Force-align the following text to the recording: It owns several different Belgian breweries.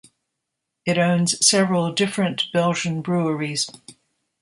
It 0.83 0.97
owns 0.97 1.45
several 1.47 1.91
different 1.93 2.45
Belgian 2.53 3.03
breweries. 3.03 3.69